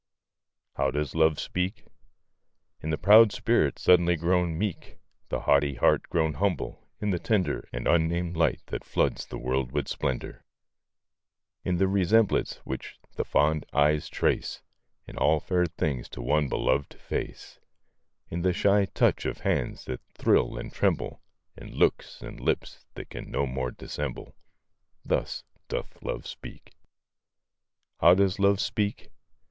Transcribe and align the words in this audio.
How 0.77 0.89
does 0.89 1.13
Love 1.13 1.39
speak? 1.39 1.85
In 2.81 2.89
the 2.89 2.97
proud 2.97 3.31
spirit 3.31 3.77
suddenly 3.77 4.15
grown 4.15 4.57
meek 4.57 4.97
The 5.29 5.41
haughty 5.41 5.75
heart 5.75 6.01
grown 6.09 6.33
humble; 6.33 6.87
in 6.99 7.11
the 7.11 7.19
tender 7.19 7.69
And 7.71 7.87
unnamed 7.87 8.35
light 8.35 8.61
that 8.69 8.83
floods 8.83 9.27
the 9.27 9.37
world 9.37 9.71
with 9.71 9.87
splendor; 9.87 10.43
In 11.63 11.77
the 11.77 11.87
resemblance 11.87 12.55
which 12.63 12.97
the 13.15 13.23
fond 13.23 13.63
eyes 13.73 14.09
trace 14.09 14.63
In 15.05 15.17
all 15.19 15.39
fair 15.39 15.67
things 15.67 16.09
to 16.09 16.21
one 16.23 16.49
beloved 16.49 16.95
face; 16.95 17.59
In 18.27 18.41
the 18.41 18.53
shy 18.53 18.85
touch 18.85 19.27
of 19.27 19.41
hands 19.41 19.85
that 19.85 20.01
thrill 20.17 20.57
and 20.57 20.73
tremble; 20.73 21.21
In 21.55 21.75
looks 21.75 22.23
and 22.23 22.39
lips 22.39 22.87
that 22.95 23.11
can 23.11 23.29
no 23.29 23.45
more 23.45 23.69
dissemble 23.69 24.35
Thus 25.05 25.43
doth 25.67 26.01
Love 26.01 26.25
speak. 26.25 26.73
How 27.99 28.15
does 28.15 28.39
Love 28.39 28.59
speak? 28.59 29.11